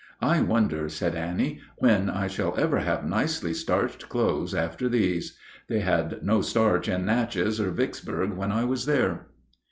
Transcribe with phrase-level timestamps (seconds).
[0.23, 5.37] "I wonder," said Annie, "when I shall ever have nicely starched clothes after these?
[5.69, 9.27] They had no starch in Natchez or Vicksburg when I was there."